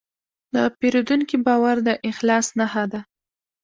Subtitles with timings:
[0.53, 2.99] د پیرودونکي باور د اخلاص نښه ده.